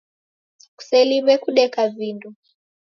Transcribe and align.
Kuseliw'e 0.77 1.35
kudeka 1.43 1.81
vindo. 1.95 2.29